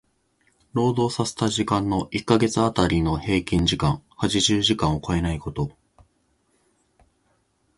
[0.73, 5.77] 労働させた時間の一箇月当たりの平均時間八十時間を超えないこと。